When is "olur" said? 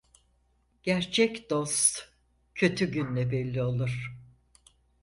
3.63-4.11